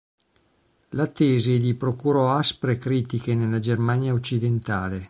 La 0.95 1.05
tesi 1.05 1.59
gli 1.59 1.75
procurò 1.75 2.31
aspre 2.33 2.79
critiche 2.79 3.35
nella 3.35 3.59
Germania 3.59 4.13
Occidentale. 4.13 4.99